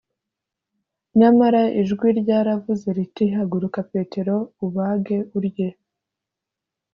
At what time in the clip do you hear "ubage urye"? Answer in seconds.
4.65-5.69